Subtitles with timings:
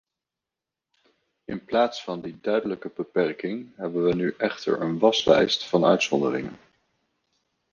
[1.47, 6.57] In plaats van die duidelijke beperking hebben wij nu echter een waslijst van uitzonderingen.